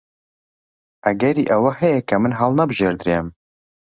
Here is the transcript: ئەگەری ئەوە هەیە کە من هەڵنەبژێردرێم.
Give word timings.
ئەگەری 1.05 1.49
ئەوە 1.51 1.71
هەیە 1.81 1.99
کە 2.09 2.15
من 2.21 2.31
هەڵنەبژێردرێم. 2.39 3.27